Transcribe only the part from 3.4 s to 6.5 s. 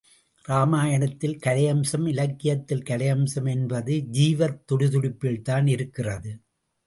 என்பது ஜீவத் துடிதுடிப்பில்தான் இருக்கிறது.